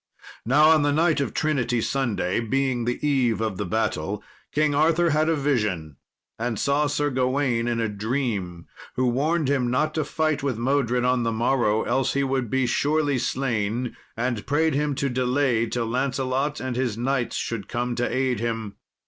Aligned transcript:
Now, 0.47 0.71
on 0.71 0.81
the 0.81 0.91
night 0.91 1.19
of 1.21 1.31
Trinity 1.31 1.79
Sunday, 1.79 2.39
being 2.39 2.85
the 2.85 2.97
eve 3.07 3.39
of 3.39 3.57
the 3.57 3.67
battle, 3.67 4.23
King 4.51 4.73
Arthur 4.73 5.11
had 5.11 5.29
a 5.29 5.35
vision, 5.35 5.97
and 6.39 6.57
saw 6.57 6.87
Sir 6.87 7.11
Gawain 7.11 7.67
in 7.67 7.79
a 7.79 7.87
dream, 7.87 8.65
who 8.95 9.05
warned 9.05 9.47
him 9.47 9.69
not 9.69 9.93
to 9.93 10.03
fight 10.03 10.41
with 10.41 10.57
Modred 10.57 11.05
on 11.05 11.21
the 11.21 11.31
morrow, 11.31 11.83
else 11.83 12.13
he 12.13 12.23
would 12.23 12.49
be 12.49 12.65
surely 12.65 13.19
slain; 13.19 13.95
and 14.17 14.47
prayed 14.47 14.73
him 14.73 14.95
to 14.95 15.07
delay 15.07 15.67
till 15.67 15.85
Lancelot 15.85 16.59
and 16.59 16.75
his 16.75 16.97
knights 16.97 17.35
should 17.35 17.67
come 17.67 17.93
to 17.93 18.11
aid 18.11 18.39
him. 18.39 18.77